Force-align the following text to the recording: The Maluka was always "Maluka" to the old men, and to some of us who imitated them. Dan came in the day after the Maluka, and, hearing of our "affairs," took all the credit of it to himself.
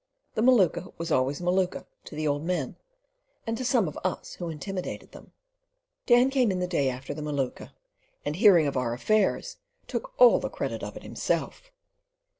The 0.33 0.41
Maluka 0.41 0.91
was 0.97 1.11
always 1.11 1.41
"Maluka" 1.41 1.85
to 2.05 2.15
the 2.15 2.27
old 2.27 2.43
men, 2.43 2.75
and 3.45 3.55
to 3.55 3.63
some 3.63 3.87
of 3.87 3.99
us 4.03 4.33
who 4.33 4.49
imitated 4.49 5.11
them. 5.11 5.31
Dan 6.07 6.31
came 6.31 6.49
in 6.51 6.57
the 6.57 6.65
day 6.65 6.89
after 6.89 7.13
the 7.13 7.21
Maluka, 7.21 7.71
and, 8.25 8.35
hearing 8.35 8.65
of 8.65 8.75
our 8.75 8.95
"affairs," 8.95 9.57
took 9.85 10.19
all 10.19 10.39
the 10.39 10.49
credit 10.49 10.81
of 10.81 10.97
it 10.97 11.01
to 11.01 11.05
himself. 11.05 11.71